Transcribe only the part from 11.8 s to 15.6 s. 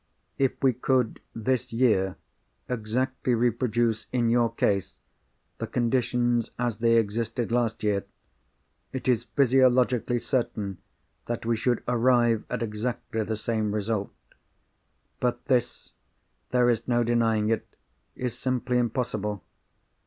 arrive at exactly the same result. But